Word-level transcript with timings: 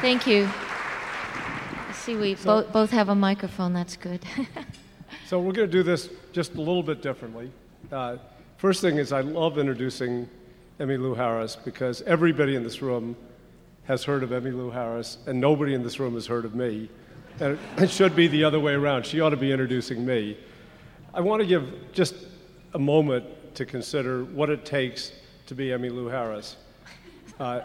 Thank 0.00 0.26
you. 0.26 0.48
I 0.52 1.92
see 1.92 2.14
we 2.14 2.34
So- 2.36 2.62
both, 2.62 2.72
both 2.72 2.90
have 2.90 3.08
a 3.08 3.14
microphone. 3.14 3.72
That's 3.72 3.96
good. 3.96 4.24
So 5.26 5.38
we're 5.38 5.52
going 5.52 5.68
to 5.68 5.72
do 5.72 5.82
this 5.82 6.08
just 6.32 6.54
a 6.54 6.58
little 6.58 6.82
bit 6.82 7.02
differently. 7.02 7.50
Uh, 7.92 8.16
first 8.56 8.80
thing 8.80 8.96
is 8.96 9.12
I 9.12 9.20
love 9.20 9.58
introducing 9.58 10.26
Emmy 10.80 10.96
Lou 10.96 11.14
Harris 11.14 11.54
because 11.54 12.00
everybody 12.02 12.56
in 12.56 12.62
this 12.62 12.80
room 12.80 13.14
has 13.84 14.04
heard 14.04 14.22
of 14.22 14.32
Emmy 14.32 14.50
Lou 14.50 14.70
Harris, 14.70 15.18
and 15.26 15.38
nobody 15.38 15.74
in 15.74 15.82
this 15.82 16.00
room 16.00 16.14
has 16.14 16.26
heard 16.26 16.46
of 16.46 16.54
me. 16.54 16.88
And 17.40 17.54
it- 17.76 17.82
it 17.82 17.90
should 17.90 18.16
be 18.16 18.26
the 18.26 18.42
other 18.44 18.58
way 18.58 18.72
around. 18.72 19.04
She 19.04 19.20
ought 19.20 19.30
to 19.30 19.36
be 19.36 19.52
introducing 19.52 20.04
me. 20.06 20.38
I 21.12 21.20
want 21.20 21.40
to 21.42 21.46
give 21.46 21.92
just 21.92 22.14
a 22.72 22.78
moment 22.78 23.26
to 23.56 23.66
consider 23.66 24.24
what 24.24 24.48
it 24.48 24.64
takes 24.64 25.12
to 25.46 25.54
be 25.54 25.72
Emmy 25.74 25.90
Lou 25.90 26.06
Harris. 26.08 26.56
Uh, 27.38 27.60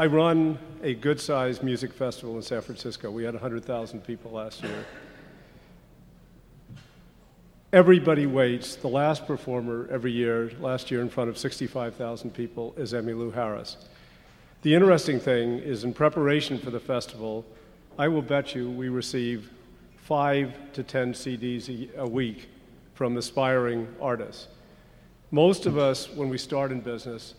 I 0.00 0.06
run 0.06 0.60
a 0.80 0.94
good 0.94 1.20
sized 1.20 1.64
music 1.64 1.92
festival 1.92 2.36
in 2.36 2.42
San 2.42 2.60
Francisco. 2.60 3.10
We 3.10 3.24
had 3.24 3.34
100,000 3.34 4.00
people 4.04 4.30
last 4.30 4.62
year. 4.62 4.86
Everybody 7.72 8.24
waits. 8.24 8.76
The 8.76 8.86
last 8.86 9.26
performer 9.26 9.88
every 9.90 10.12
year, 10.12 10.52
last 10.60 10.92
year 10.92 11.00
in 11.00 11.10
front 11.10 11.30
of 11.30 11.36
65,000 11.36 12.32
people, 12.32 12.74
is 12.76 12.94
Emmy 12.94 13.12
Lou 13.12 13.32
Harris. 13.32 13.76
The 14.62 14.72
interesting 14.72 15.18
thing 15.18 15.58
is, 15.58 15.82
in 15.82 15.92
preparation 15.92 16.60
for 16.60 16.70
the 16.70 16.78
festival, 16.78 17.44
I 17.98 18.06
will 18.06 18.22
bet 18.22 18.54
you 18.54 18.70
we 18.70 18.88
receive 18.90 19.50
five 19.96 20.54
to 20.74 20.84
10 20.84 21.12
CDs 21.12 21.90
a, 21.96 22.02
a 22.02 22.08
week 22.08 22.48
from 22.94 23.16
aspiring 23.16 23.88
artists. 24.00 24.46
Most 25.32 25.66
of 25.66 25.76
us, 25.76 26.08
when 26.08 26.28
we 26.28 26.38
start 26.38 26.70
in 26.70 26.82
business, 26.82 27.34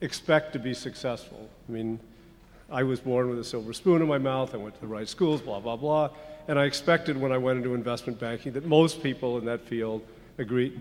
expect 0.00 0.52
to 0.52 0.58
be 0.58 0.74
successful. 0.74 1.48
I 1.68 1.72
mean, 1.72 2.00
I 2.70 2.82
was 2.82 3.00
born 3.00 3.30
with 3.30 3.38
a 3.38 3.44
silver 3.44 3.72
spoon 3.72 4.02
in 4.02 4.08
my 4.08 4.18
mouth, 4.18 4.54
I 4.54 4.58
went 4.58 4.74
to 4.74 4.80
the 4.80 4.86
right 4.86 5.08
schools, 5.08 5.40
blah, 5.40 5.60
blah, 5.60 5.76
blah. 5.76 6.10
And 6.48 6.58
I 6.58 6.64
expected 6.64 7.16
when 7.16 7.32
I 7.32 7.38
went 7.38 7.58
into 7.58 7.74
investment 7.74 8.18
banking 8.18 8.52
that 8.52 8.64
most 8.64 9.02
people 9.02 9.38
in 9.38 9.44
that 9.46 9.66
field 9.66 10.02
agree, 10.38 10.78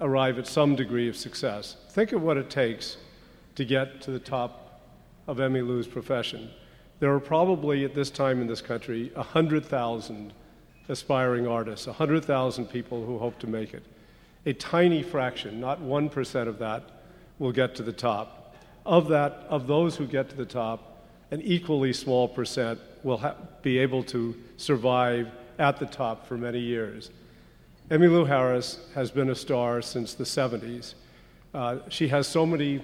arrive 0.00 0.38
at 0.38 0.46
some 0.46 0.76
degree 0.76 1.08
of 1.08 1.16
success. 1.16 1.76
Think 1.90 2.12
of 2.12 2.22
what 2.22 2.36
it 2.36 2.50
takes 2.50 2.96
to 3.54 3.64
get 3.64 4.00
to 4.02 4.10
the 4.10 4.18
top 4.18 4.80
of 5.26 5.40
Emmy 5.40 5.60
Lou's 5.60 5.86
profession. 5.86 6.50
There 6.98 7.12
are 7.14 7.20
probably 7.20 7.84
at 7.84 7.94
this 7.94 8.10
time 8.10 8.40
in 8.40 8.46
this 8.46 8.60
country 8.60 9.10
100,000 9.14 10.32
aspiring 10.88 11.46
artists, 11.46 11.86
100,000 11.86 12.66
people 12.66 13.04
who 13.04 13.18
hope 13.18 13.38
to 13.38 13.46
make 13.46 13.72
it. 13.72 13.84
A 14.46 14.52
tiny 14.52 15.02
fraction, 15.02 15.60
not 15.60 15.80
1% 15.80 16.48
of 16.48 16.58
that, 16.58 16.82
will 17.40 17.50
get 17.50 17.74
to 17.74 17.82
the 17.82 17.92
top. 17.92 18.54
Of 18.86 19.08
that, 19.08 19.46
of 19.48 19.66
those 19.66 19.96
who 19.96 20.06
get 20.06 20.28
to 20.30 20.36
the 20.36 20.44
top, 20.44 21.04
an 21.32 21.40
equally 21.42 21.92
small 21.92 22.28
percent 22.28 22.78
will 23.02 23.18
ha- 23.18 23.34
be 23.62 23.78
able 23.78 24.04
to 24.04 24.36
survive 24.56 25.28
at 25.58 25.78
the 25.78 25.86
top 25.86 26.26
for 26.26 26.36
many 26.36 26.60
years. 26.60 27.10
Emmy 27.90 28.06
Lou 28.06 28.24
Harris 28.24 28.78
has 28.94 29.10
been 29.10 29.30
a 29.30 29.34
star 29.34 29.82
since 29.82 30.14
the 30.14 30.24
70s. 30.24 30.94
Uh, 31.52 31.78
she 31.88 32.08
has 32.08 32.28
so 32.28 32.46
many, 32.46 32.80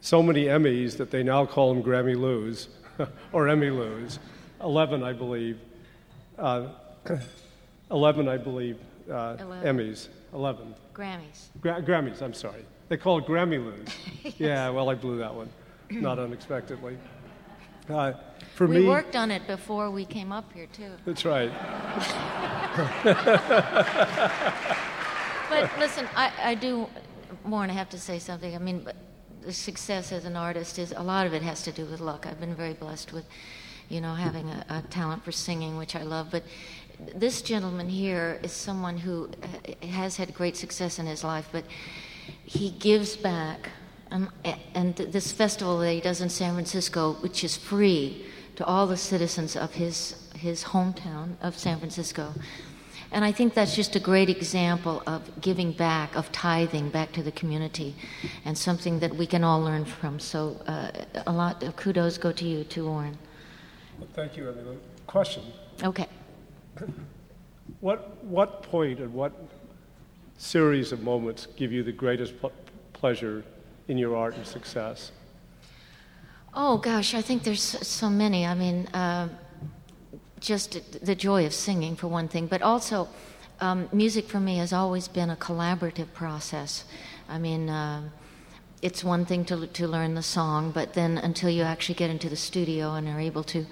so 0.00 0.22
many 0.22 0.44
Emmys 0.44 0.96
that 0.96 1.10
they 1.10 1.22
now 1.22 1.44
call 1.44 1.74
them 1.74 1.82
Grammy 1.82 2.16
Lou's 2.16 2.68
or 3.32 3.48
Emmy 3.48 3.70
Lou's. 3.70 4.18
11, 4.62 5.02
I 5.02 5.12
believe. 5.12 5.58
Uh, 6.38 6.68
11, 7.90 8.28
I 8.28 8.36
believe, 8.36 8.78
uh, 9.10 9.36
11. 9.40 9.76
Emmys. 9.76 10.08
11. 10.32 10.74
Grammys. 10.94 11.46
Gra- 11.60 11.82
Grammys, 11.82 12.22
I'm 12.22 12.34
sorry. 12.34 12.64
They 12.88 12.96
call 12.96 13.18
it 13.18 13.26
Grammy 13.26 13.62
Lou's. 13.64 14.34
Yeah, 14.38 14.68
well, 14.70 14.90
I 14.90 14.94
blew 14.94 15.18
that 15.18 15.34
one, 15.34 15.48
not 15.90 16.18
unexpectedly. 16.18 16.98
Uh, 17.88 18.12
for 18.54 18.68
me 18.68 18.76
we 18.76 18.82
me, 18.82 18.88
worked 18.88 19.16
on 19.16 19.30
it 19.30 19.46
before 19.46 19.90
we 19.90 20.04
came 20.04 20.32
up 20.32 20.52
here, 20.52 20.66
too. 20.66 20.92
that's 21.06 21.24
right. 21.24 21.50
But 25.48 25.70
listen, 25.78 26.06
I, 26.14 26.30
I 26.42 26.54
do, 26.54 26.86
Warren, 27.46 27.70
I 27.70 27.72
have 27.72 27.88
to 27.90 27.98
say 27.98 28.18
something. 28.18 28.54
I 28.54 28.58
mean, 28.58 28.80
but 28.80 28.96
the 29.40 29.52
success 29.52 30.12
as 30.12 30.26
an 30.26 30.36
artist 30.36 30.78
is 30.78 30.92
a 30.92 31.02
lot 31.02 31.26
of 31.26 31.32
it 31.32 31.42
has 31.42 31.62
to 31.62 31.72
do 31.72 31.86
with 31.86 32.00
luck. 32.00 32.26
I've 32.26 32.38
been 32.38 32.54
very 32.54 32.74
blessed 32.74 33.12
with, 33.14 33.24
you 33.88 34.00
know, 34.02 34.14
having 34.14 34.48
a, 34.50 34.66
a 34.68 34.82
talent 34.90 35.24
for 35.24 35.32
singing, 35.32 35.78
which 35.78 35.96
I 35.96 36.02
love. 36.02 36.28
But 36.30 36.42
this 37.14 37.40
gentleman 37.40 37.88
here 37.88 38.38
is 38.42 38.52
someone 38.52 38.98
who 38.98 39.30
has 39.82 40.16
had 40.18 40.34
great 40.34 40.56
success 40.56 40.98
in 40.98 41.06
his 41.06 41.24
life, 41.24 41.48
but 41.50 41.64
he 42.44 42.70
gives 42.70 43.16
back. 43.16 43.70
Um, 44.10 44.30
and 44.74 44.96
this 44.96 45.32
festival 45.32 45.78
that 45.80 45.92
he 45.92 46.00
does 46.00 46.22
in 46.22 46.30
San 46.30 46.54
Francisco, 46.54 47.14
which 47.20 47.44
is 47.44 47.58
free 47.58 48.24
to 48.56 48.64
all 48.64 48.86
the 48.86 48.96
citizens 48.96 49.54
of 49.54 49.74
his 49.74 50.28
his 50.38 50.64
hometown 50.64 51.36
of 51.42 51.58
San 51.58 51.78
Francisco. 51.78 52.32
And 53.10 53.24
I 53.24 53.32
think 53.32 53.54
that's 53.54 53.74
just 53.74 53.96
a 53.96 54.00
great 54.00 54.28
example 54.28 55.02
of 55.06 55.40
giving 55.40 55.72
back, 55.72 56.14
of 56.14 56.30
tithing 56.30 56.90
back 56.90 57.12
to 57.12 57.22
the 57.22 57.32
community, 57.32 57.94
and 58.44 58.56
something 58.56 59.00
that 59.00 59.14
we 59.14 59.26
can 59.26 59.42
all 59.44 59.60
learn 59.62 59.84
from. 59.86 60.20
So, 60.20 60.60
uh, 60.66 60.90
a 61.26 61.32
lot 61.32 61.62
of 61.62 61.74
kudos 61.76 62.18
go 62.18 62.32
to 62.32 62.44
you, 62.44 62.64
too, 62.64 62.86
Warren. 62.86 63.16
Well, 63.98 64.08
thank 64.14 64.36
you, 64.36 64.48
Emily. 64.50 64.76
Question. 65.06 65.42
Okay. 65.82 66.06
What, 67.80 68.22
what 68.24 68.62
point 68.62 69.00
and 69.00 69.12
what 69.14 69.32
series 70.38 70.92
of 70.92 71.02
moments 71.02 71.46
give 71.56 71.72
you 71.72 71.82
the 71.82 71.92
greatest 71.92 72.40
pl- 72.40 72.52
pleasure 72.92 73.44
in 73.88 73.98
your 73.98 74.16
art 74.16 74.34
and 74.36 74.46
success? 74.46 75.12
Oh 76.54 76.78
gosh, 76.78 77.14
I 77.14 77.20
think 77.22 77.42
there's 77.42 77.62
so- 77.62 77.78
so 77.82 78.08
many. 78.08 78.46
I 78.46 78.54
mean, 78.54 78.86
uh, 78.94 79.28
just 80.40 81.04
the 81.04 81.14
joy 81.14 81.44
of 81.44 81.52
singing 81.52 81.96
for 81.96 82.06
one 82.08 82.28
thing, 82.28 82.46
but 82.46 82.62
also 82.62 83.08
um, 83.60 83.88
music 83.92 84.26
for 84.26 84.40
me 84.40 84.56
has 84.58 84.72
always 84.72 85.08
been 85.08 85.30
a 85.30 85.36
collaborative 85.36 86.12
process. 86.14 86.84
I 87.28 87.38
mean, 87.38 87.68
uh, 87.68 88.08
it's 88.80 89.02
one 89.02 89.24
thing 89.26 89.44
to 89.46 89.66
to 89.66 89.88
learn 89.88 90.14
the 90.14 90.22
song, 90.22 90.70
but 90.70 90.94
then 90.94 91.18
until 91.18 91.50
you 91.50 91.62
actually 91.62 91.96
get 91.96 92.10
into 92.10 92.28
the 92.28 92.36
studio 92.36 92.94
and 92.94 93.08
are 93.08 93.20
able 93.20 93.42
to 93.44 93.66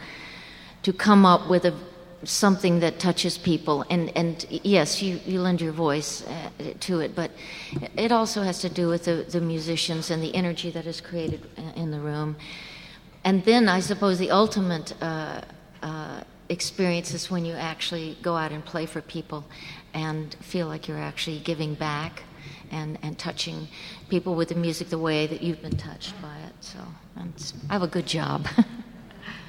to 0.82 0.92
come 0.92 1.24
up 1.24 1.48
with 1.48 1.64
a 1.64 1.72
something 2.24 2.80
that 2.80 2.98
touches 2.98 3.38
people. 3.38 3.84
And 3.90 4.16
and 4.16 4.44
yes 4.50 5.02
you, 5.02 5.20
you 5.26 5.40
lend 5.40 5.60
your 5.60 5.72
voice 5.72 6.26
uh, 6.26 6.50
to 6.80 7.00
it 7.00 7.14
but 7.14 7.30
it 7.96 8.12
also 8.12 8.42
has 8.42 8.60
to 8.60 8.68
do 8.68 8.88
with 8.88 9.04
the, 9.04 9.26
the 9.28 9.40
musicians 9.40 10.10
and 10.10 10.22
the 10.22 10.34
energy 10.34 10.70
that 10.70 10.86
is 10.86 11.00
created 11.00 11.46
in 11.76 11.90
the 11.90 12.00
room. 12.00 12.36
And 13.24 13.44
then 13.44 13.68
i 13.68 13.80
suppose 13.80 14.18
the 14.18 14.30
ultimate 14.30 14.94
uh, 15.02 15.40
uh, 15.82 16.20
experience 16.48 17.12
is 17.12 17.30
when 17.30 17.44
you 17.44 17.54
actually 17.54 18.16
go 18.22 18.36
out 18.36 18.52
and 18.52 18.64
play 18.64 18.86
for 18.86 19.00
people 19.02 19.44
and 19.94 20.34
feel 20.40 20.68
like 20.68 20.86
you're 20.88 20.98
actually 20.98 21.40
giving 21.40 21.74
back 21.74 22.22
and, 22.70 22.98
and 23.02 23.18
touching 23.18 23.68
people 24.08 24.34
with 24.34 24.48
the 24.48 24.54
music 24.54 24.88
the 24.88 24.98
way 24.98 25.26
that 25.26 25.42
you've 25.42 25.62
been 25.62 25.76
touched 25.76 26.14
by 26.22 26.36
it. 26.38 26.54
So 26.60 26.78
i 27.68 27.72
have 27.72 27.82
a 27.82 27.88
good 27.88 28.06
job. 28.06 28.46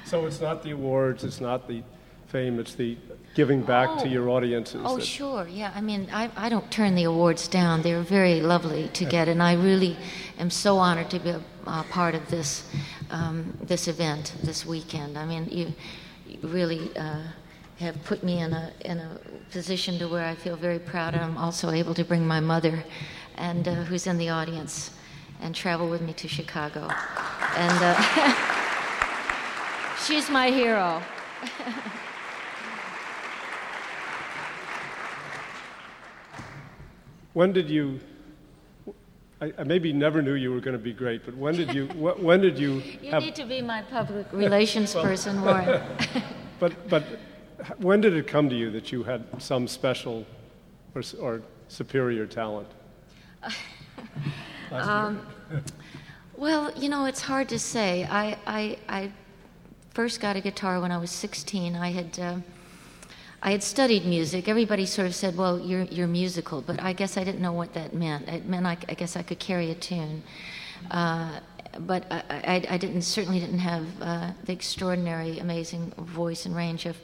So 0.04 0.24
it's 0.24 0.40
not 0.40 0.62
the 0.62 0.70
awards, 0.70 1.22
it's 1.22 1.38
not 1.38 1.68
the 1.68 1.82
fame, 2.28 2.58
it's 2.58 2.74
the 2.74 2.96
giving 3.34 3.62
back 3.62 3.88
Oh. 3.90 4.02
to 4.02 4.08
your 4.08 4.28
audiences. 4.28 4.82
Oh, 4.84 4.98
sure. 4.98 5.46
Yeah. 5.48 5.72
I 5.74 5.80
mean, 5.80 6.08
I, 6.12 6.30
I 6.36 6.48
don't 6.48 6.70
turn 6.70 6.94
the 6.94 7.04
awards 7.04 7.48
down. 7.48 7.82
They're 7.82 8.02
very 8.02 8.40
lovely 8.40 8.88
to 8.94 9.04
get, 9.04 9.28
and 9.28 9.42
I 9.42 9.54
really 9.54 9.96
am 10.38 10.50
so 10.50 10.76
honored 10.78 11.10
to 11.10 11.18
be 11.18 11.30
a, 11.30 11.40
a 11.66 11.84
part 11.90 12.14
of 12.14 12.28
this 12.28 12.64
um, 13.10 13.56
this 13.62 13.88
event 13.88 14.34
this 14.42 14.66
weekend. 14.66 15.16
I 15.16 15.24
mean, 15.24 15.48
you, 15.50 15.72
you 16.26 16.38
really 16.48 16.90
uh, 16.96 17.22
have 17.78 17.96
put 18.04 18.22
me 18.22 18.40
in 18.40 18.52
a 18.52 18.72
in 18.84 18.98
a 18.98 19.18
position 19.50 19.98
to 19.98 20.08
where 20.08 20.26
I 20.26 20.34
feel 20.34 20.56
very 20.56 20.78
proud, 20.78 21.14
and 21.14 21.22
I'm 21.22 21.38
also 21.38 21.70
able 21.70 21.94
to 21.94 22.04
bring 22.04 22.26
my 22.26 22.40
mother, 22.40 22.84
and 23.36 23.66
uh, 23.66 23.74
who's 23.84 24.06
in 24.06 24.18
the 24.18 24.28
audience, 24.28 24.90
and 25.40 25.54
travel 25.54 25.88
with 25.88 26.02
me 26.02 26.12
to 26.14 26.28
Chicago, 26.28 26.88
and 27.56 27.78
uh, 27.82 27.94
she's 30.04 30.28
my 30.28 30.50
hero. 30.50 31.02
When 37.32 37.52
did 37.52 37.68
you, 37.68 38.00
I, 39.40 39.52
I 39.58 39.64
maybe 39.64 39.92
never 39.92 40.22
knew 40.22 40.34
you 40.34 40.50
were 40.52 40.60
going 40.60 40.76
to 40.76 40.82
be 40.82 40.92
great, 40.92 41.24
but 41.24 41.36
when 41.36 41.54
did 41.54 41.72
you, 41.74 41.86
wh- 42.02 42.22
when 42.22 42.40
did 42.40 42.58
you 42.58 42.82
You 43.02 43.10
have, 43.10 43.22
need 43.22 43.34
to 43.36 43.44
be 43.44 43.62
my 43.62 43.82
public 43.82 44.26
relations 44.32 44.94
person, 44.94 45.42
Warren. 45.42 45.82
but, 46.60 46.88
but 46.88 47.04
when 47.78 48.00
did 48.00 48.14
it 48.14 48.26
come 48.26 48.48
to 48.48 48.56
you 48.56 48.70
that 48.70 48.92
you 48.92 49.02
had 49.02 49.24
some 49.40 49.68
special 49.68 50.26
or, 50.94 51.02
or 51.20 51.42
superior 51.68 52.26
talent? 52.26 52.68
Year? 53.42 53.56
well, 56.36 56.72
you 56.76 56.88
know, 56.88 57.04
it's 57.04 57.20
hard 57.20 57.48
to 57.50 57.58
say. 57.58 58.04
I, 58.04 58.36
I, 58.46 58.78
I 58.88 59.12
first 59.94 60.20
got 60.20 60.36
a 60.36 60.40
guitar 60.40 60.80
when 60.80 60.92
I 60.92 60.98
was 60.98 61.10
16. 61.10 61.76
I 61.76 61.90
had, 61.90 62.18
uh, 62.18 62.36
I 63.40 63.52
had 63.52 63.62
studied 63.62 64.04
music. 64.04 64.48
Everybody 64.48 64.84
sort 64.84 65.06
of 65.06 65.14
said, 65.14 65.36
"Well, 65.36 65.58
you're 65.60 65.84
you're 65.84 66.08
musical," 66.08 66.60
but 66.60 66.82
I 66.82 66.92
guess 66.92 67.16
I 67.16 67.24
didn't 67.24 67.40
know 67.40 67.52
what 67.52 67.72
that 67.74 67.94
meant. 67.94 68.28
It 68.28 68.46
meant 68.46 68.66
I, 68.66 68.76
I 68.88 68.94
guess 68.94 69.16
I 69.16 69.22
could 69.22 69.38
carry 69.38 69.70
a 69.70 69.74
tune. 69.74 70.22
Uh, 70.90 71.40
but 71.80 72.04
I, 72.10 72.22
I, 72.30 72.66
I, 72.70 72.78
didn't 72.78 73.02
certainly 73.02 73.40
didn't 73.40 73.58
have 73.58 73.86
uh, 74.00 74.30
the 74.44 74.52
extraordinary, 74.52 75.38
amazing 75.38 75.92
voice 75.98 76.46
and 76.46 76.56
range 76.56 76.86
of, 76.86 76.96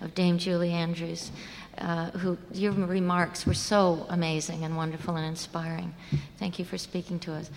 of 0.00 0.14
Dame 0.14 0.38
Julie 0.38 0.72
Andrews, 0.72 1.30
uh, 1.78 2.10
who 2.10 2.36
your 2.52 2.72
remarks 2.72 3.46
were 3.46 3.54
so 3.54 4.06
amazing 4.08 4.64
and 4.64 4.76
wonderful 4.76 5.16
and 5.16 5.26
inspiring. 5.26 5.94
Thank 6.38 6.58
you 6.58 6.64
for 6.64 6.78
speaking 6.78 7.18
to 7.20 7.32
us. 7.32 7.50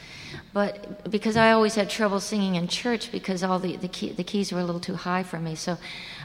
But 0.54 1.10
because 1.12 1.38
I 1.38 1.52
always 1.52 1.76
had 1.76 1.90
trouble 1.90 2.20
singing 2.20 2.56
in 2.56 2.68
church 2.68 3.12
because 3.12 3.44
all 3.44 3.60
the 3.60 3.76
the, 3.78 3.88
key, 3.88 4.12
the 4.12 4.24
keys 4.24 4.52
were 4.52 4.60
a 4.60 4.64
little 4.64 4.82
too 4.82 4.96
high 4.96 5.24
for 5.24 5.40
me, 5.40 5.56
so 5.56 5.78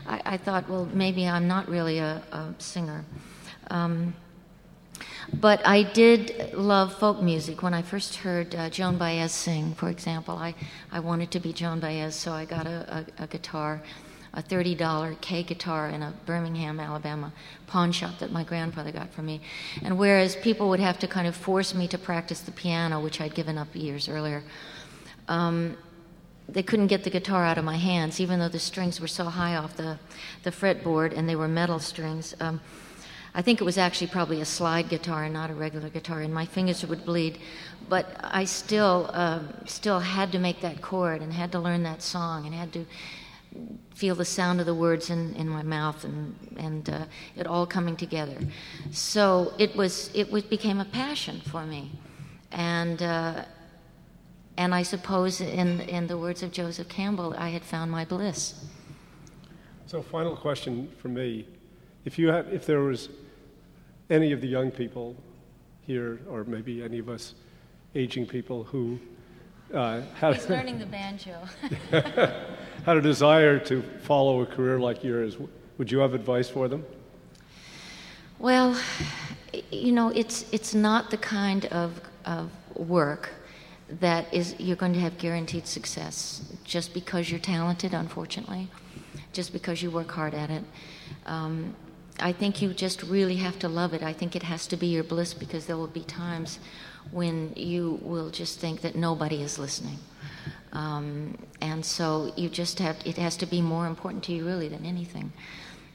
I, 0.06 0.22
I 0.24 0.36
thought, 0.36 0.68
well, 0.68 0.88
maybe 0.92 1.26
I'm 1.26 1.48
not 1.48 1.68
really 1.68 1.98
a, 1.98 2.22
a 2.32 2.54
singer. 2.58 3.04
Um, 3.70 4.14
but 5.32 5.64
I 5.66 5.82
did 5.82 6.54
love 6.54 6.94
folk 6.98 7.22
music. 7.22 7.62
When 7.62 7.74
I 7.74 7.82
first 7.82 8.16
heard 8.16 8.54
uh, 8.54 8.68
Joan 8.70 8.98
Baez 8.98 9.32
sing, 9.32 9.74
for 9.74 9.88
example, 9.88 10.36
I, 10.36 10.54
I 10.90 11.00
wanted 11.00 11.30
to 11.32 11.40
be 11.40 11.52
Joan 11.52 11.80
Baez, 11.80 12.14
so 12.14 12.32
I 12.32 12.44
got 12.44 12.66
a, 12.66 13.06
a, 13.18 13.24
a 13.24 13.26
guitar, 13.26 13.82
a 14.32 14.42
$30 14.42 15.20
Kay 15.20 15.42
guitar 15.42 15.88
in 15.88 16.02
a 16.02 16.12
Birmingham, 16.24 16.78
Alabama 16.78 17.32
pawn 17.66 17.90
shop 17.92 18.18
that 18.18 18.30
my 18.30 18.44
grandfather 18.44 18.92
got 18.92 19.12
for 19.12 19.22
me. 19.22 19.40
And 19.82 19.98
whereas 19.98 20.36
people 20.36 20.68
would 20.68 20.80
have 20.80 20.98
to 21.00 21.08
kind 21.08 21.26
of 21.26 21.34
force 21.34 21.74
me 21.74 21.88
to 21.88 21.98
practice 21.98 22.40
the 22.40 22.52
piano, 22.52 23.00
which 23.00 23.20
I'd 23.20 23.34
given 23.34 23.58
up 23.58 23.68
years 23.74 24.08
earlier, 24.08 24.42
um, 25.28 25.76
they 26.48 26.62
couldn't 26.62 26.88
get 26.88 27.04
the 27.04 27.10
guitar 27.10 27.44
out 27.44 27.58
of 27.58 27.64
my 27.64 27.76
hands, 27.76 28.20
even 28.20 28.40
though 28.40 28.48
the 28.48 28.58
strings 28.58 29.00
were 29.00 29.08
so 29.08 29.24
high 29.24 29.56
off 29.56 29.76
the, 29.76 29.98
the 30.42 30.50
fretboard 30.50 31.16
and 31.16 31.28
they 31.28 31.36
were 31.36 31.48
metal 31.48 31.78
strings. 31.78 32.34
Um, 32.40 32.60
I 33.32 33.42
think 33.42 33.60
it 33.60 33.64
was 33.64 33.78
actually 33.78 34.08
probably 34.08 34.40
a 34.40 34.44
slide 34.44 34.88
guitar 34.88 35.24
and 35.24 35.34
not 35.34 35.50
a 35.50 35.54
regular 35.54 35.88
guitar, 35.88 36.20
and 36.20 36.34
my 36.34 36.46
fingers 36.46 36.84
would 36.84 37.04
bleed. 37.04 37.38
But 37.88 38.16
I 38.20 38.44
still, 38.44 39.08
uh, 39.12 39.40
still 39.66 40.00
had 40.00 40.32
to 40.32 40.40
make 40.40 40.60
that 40.62 40.82
chord 40.82 41.22
and 41.22 41.32
had 41.32 41.52
to 41.52 41.60
learn 41.60 41.84
that 41.84 42.02
song 42.02 42.46
and 42.46 42.54
had 42.54 42.72
to 42.72 42.86
feel 43.94 44.14
the 44.14 44.24
sound 44.24 44.60
of 44.60 44.66
the 44.66 44.74
words 44.74 45.10
in, 45.10 45.34
in 45.34 45.48
my 45.48 45.62
mouth 45.62 46.04
and, 46.04 46.34
and 46.56 46.88
uh, 46.88 47.04
it 47.36 47.46
all 47.46 47.66
coming 47.66 47.96
together. 47.96 48.36
So 48.92 49.52
it 49.58 49.74
was, 49.76 50.10
it 50.14 50.30
was, 50.30 50.42
became 50.44 50.80
a 50.80 50.84
passion 50.84 51.40
for 51.40 51.66
me. 51.66 51.92
And, 52.52 53.02
uh, 53.02 53.44
and 54.56 54.74
I 54.74 54.82
suppose, 54.82 55.40
in, 55.40 55.80
in 55.80 56.06
the 56.06 56.18
words 56.18 56.42
of 56.42 56.52
Joseph 56.52 56.88
Campbell, 56.88 57.34
I 57.36 57.48
had 57.50 57.64
found 57.64 57.90
my 57.90 58.04
bliss. 58.04 58.64
So, 59.86 60.02
final 60.02 60.36
question 60.36 60.90
for 60.98 61.08
me 61.08 61.46
if 62.04 62.18
you 62.18 62.28
had, 62.28 62.48
if 62.52 62.66
there 62.66 62.80
was 62.80 63.08
any 64.08 64.32
of 64.32 64.40
the 64.40 64.48
young 64.48 64.70
people 64.70 65.16
here, 65.86 66.20
or 66.28 66.44
maybe 66.44 66.82
any 66.82 66.98
of 66.98 67.08
us 67.08 67.34
aging 67.94 68.26
people 68.26 68.64
who 68.64 68.98
uh, 69.74 70.02
had 70.14 70.34
He's 70.34 70.48
learning 70.48 70.78
the 70.78 70.86
banjo. 70.86 71.36
had 72.84 72.96
a 72.96 73.00
desire 73.00 73.58
to 73.58 73.82
follow 74.02 74.42
a 74.42 74.46
career 74.46 74.78
like 74.78 75.04
yours, 75.04 75.36
would 75.78 75.90
you 75.90 75.98
have 75.98 76.14
advice 76.14 76.48
for 76.48 76.68
them? 76.68 76.84
Well, 78.38 78.78
you 79.70 79.92
know, 79.92 80.08
it's 80.10 80.46
it's 80.52 80.74
not 80.74 81.10
the 81.10 81.16
kind 81.16 81.66
of 81.66 82.00
of 82.24 82.50
work 82.74 83.30
that 84.00 84.32
is 84.32 84.54
you're 84.58 84.76
going 84.76 84.92
to 84.94 85.00
have 85.00 85.18
guaranteed 85.18 85.66
success 85.66 86.42
just 86.64 86.94
because 86.94 87.30
you're 87.30 87.40
talented. 87.40 87.92
Unfortunately, 87.92 88.68
just 89.32 89.52
because 89.52 89.82
you 89.82 89.90
work 89.90 90.10
hard 90.10 90.34
at 90.34 90.50
it. 90.50 90.64
Um, 91.26 91.74
I 92.20 92.32
think 92.32 92.62
you 92.62 92.72
just 92.74 93.02
really 93.02 93.36
have 93.36 93.58
to 93.60 93.68
love 93.68 93.94
it. 93.94 94.02
I 94.02 94.12
think 94.12 94.36
it 94.36 94.42
has 94.42 94.66
to 94.68 94.76
be 94.76 94.86
your 94.86 95.04
bliss 95.04 95.34
because 95.34 95.66
there 95.66 95.76
will 95.76 95.86
be 95.86 96.04
times 96.04 96.58
when 97.10 97.52
you 97.56 97.98
will 98.02 98.30
just 98.30 98.60
think 98.60 98.82
that 98.82 98.94
nobody 98.94 99.42
is 99.42 99.58
listening. 99.58 99.98
Um, 100.72 101.36
and 101.60 101.84
so 101.84 102.32
you 102.36 102.48
just 102.48 102.78
have, 102.78 102.96
it 103.04 103.16
has 103.16 103.36
to 103.38 103.46
be 103.46 103.60
more 103.60 103.86
important 103.86 104.24
to 104.24 104.32
you 104.32 104.46
really 104.46 104.68
than 104.68 104.84
anything. 104.86 105.32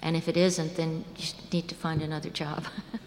And 0.02 0.16
if 0.16 0.28
it 0.28 0.38
isn't, 0.38 0.76
then 0.76 1.06
you 1.18 1.28
need 1.52 1.68
to 1.70 1.76
find 1.76 2.02
another 2.02 2.30
job. 2.30 2.66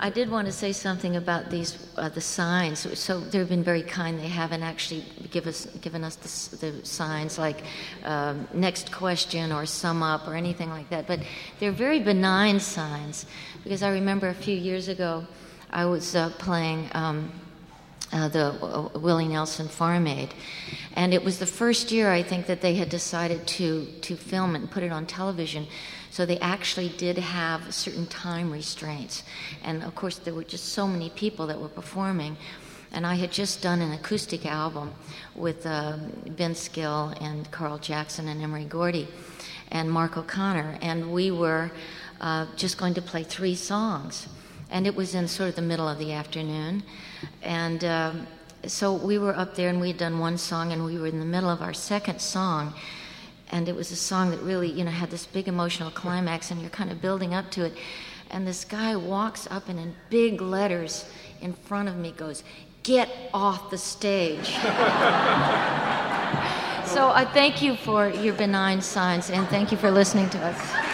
I 0.00 0.10
did 0.10 0.30
want 0.30 0.46
to 0.46 0.52
say 0.52 0.72
something 0.72 1.16
about 1.16 1.50
these 1.50 1.88
uh, 1.96 2.08
the 2.08 2.20
signs. 2.20 2.98
So 2.98 3.18
they've 3.18 3.48
been 3.48 3.64
very 3.64 3.82
kind. 3.82 4.18
They 4.18 4.28
haven't 4.28 4.62
actually 4.62 5.04
give 5.30 5.48
us 5.48 5.66
given 5.80 6.04
us 6.04 6.14
the, 6.16 6.56
the 6.70 6.86
signs 6.86 7.36
like 7.36 7.62
um, 8.04 8.46
next 8.54 8.92
question 8.92 9.50
or 9.50 9.66
sum 9.66 10.04
up 10.04 10.28
or 10.28 10.36
anything 10.36 10.70
like 10.70 10.88
that. 10.90 11.08
But 11.08 11.20
they're 11.58 11.72
very 11.72 11.98
benign 11.98 12.60
signs 12.60 13.26
because 13.64 13.82
I 13.82 13.90
remember 13.90 14.28
a 14.28 14.34
few 14.34 14.56
years 14.56 14.86
ago 14.86 15.26
I 15.70 15.84
was 15.86 16.14
uh, 16.14 16.30
playing. 16.38 16.88
Um, 16.92 17.32
uh, 18.10 18.26
the 18.28 18.46
uh, 18.64 18.98
Willie 18.98 19.28
Nelson 19.28 19.68
Farm 19.68 20.06
Aid, 20.06 20.32
and 20.94 21.12
it 21.12 21.22
was 21.22 21.40
the 21.40 21.46
first 21.46 21.92
year 21.92 22.10
I 22.10 22.22
think 22.22 22.46
that 22.46 22.62
they 22.62 22.74
had 22.74 22.88
decided 22.88 23.46
to 23.58 23.84
to 24.00 24.16
film 24.16 24.56
it 24.56 24.60
and 24.60 24.70
put 24.70 24.82
it 24.82 24.90
on 24.90 25.04
television. 25.04 25.66
So 26.10 26.26
they 26.26 26.38
actually 26.38 26.88
did 26.90 27.18
have 27.18 27.72
certain 27.74 28.06
time 28.06 28.50
restraints. 28.50 29.22
And 29.62 29.82
of 29.82 29.94
course, 29.94 30.18
there 30.18 30.34
were 30.34 30.44
just 30.44 30.66
so 30.66 30.86
many 30.86 31.10
people 31.10 31.46
that 31.46 31.60
were 31.60 31.68
performing. 31.68 32.36
And 32.92 33.06
I 33.06 33.14
had 33.16 33.30
just 33.30 33.62
done 33.62 33.82
an 33.82 33.92
acoustic 33.92 34.46
album 34.46 34.92
with 35.34 35.66
uh, 35.66 35.98
Vince 36.24 36.68
Gill 36.68 37.12
and 37.20 37.50
Carl 37.50 37.78
Jackson 37.78 38.28
and 38.28 38.42
Emory 38.42 38.64
Gordy 38.64 39.08
and 39.70 39.90
Mark 39.90 40.16
O'Connor. 40.16 40.78
And 40.80 41.12
we 41.12 41.30
were 41.30 41.70
uh, 42.20 42.46
just 42.56 42.78
going 42.78 42.94
to 42.94 43.02
play 43.02 43.22
three 43.22 43.54
songs. 43.54 44.26
And 44.70 44.86
it 44.86 44.94
was 44.94 45.14
in 45.14 45.28
sort 45.28 45.50
of 45.50 45.56
the 45.56 45.62
middle 45.62 45.88
of 45.88 45.98
the 45.98 46.12
afternoon. 46.12 46.82
And 47.42 47.84
um, 47.84 48.26
so 48.66 48.94
we 48.94 49.18
were 49.18 49.36
up 49.36 49.54
there 49.54 49.68
and 49.68 49.80
we 49.80 49.88
had 49.88 49.98
done 49.98 50.18
one 50.18 50.38
song 50.38 50.72
and 50.72 50.84
we 50.84 50.98
were 50.98 51.06
in 51.06 51.20
the 51.20 51.26
middle 51.26 51.50
of 51.50 51.62
our 51.62 51.74
second 51.74 52.20
song 52.20 52.74
and 53.50 53.68
it 53.68 53.74
was 53.74 53.90
a 53.90 53.96
song 53.96 54.30
that 54.30 54.40
really, 54.40 54.70
you 54.70 54.84
know, 54.84 54.90
had 54.90 55.10
this 55.10 55.26
big 55.26 55.48
emotional 55.48 55.90
climax, 55.90 56.50
and 56.50 56.60
you're 56.60 56.70
kind 56.70 56.90
of 56.90 57.00
building 57.00 57.34
up 57.34 57.50
to 57.52 57.64
it. 57.64 57.74
And 58.30 58.46
this 58.46 58.64
guy 58.64 58.94
walks 58.94 59.48
up 59.50 59.68
and 59.68 59.78
in 59.78 59.94
big 60.10 60.40
letters 60.40 61.10
in 61.40 61.52
front 61.54 61.88
of 61.88 61.96
me 61.96 62.12
goes, 62.12 62.44
Get 62.82 63.10
off 63.34 63.70
the 63.70 63.78
stage. 63.78 64.46
so 66.86 67.10
I 67.10 67.28
thank 67.34 67.60
you 67.60 67.76
for 67.76 68.08
your 68.08 68.34
benign 68.34 68.80
signs 68.80 69.30
and 69.30 69.46
thank 69.48 69.70
you 69.72 69.76
for 69.76 69.90
listening 69.90 70.30
to 70.30 70.38
us. 70.38 70.87